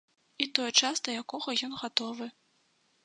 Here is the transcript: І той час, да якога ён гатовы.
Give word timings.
І 0.45 0.47
той 0.59 0.71
час, 0.79 1.03
да 1.07 1.15
якога 1.23 1.55
ён 1.67 1.77
гатовы. 1.83 2.31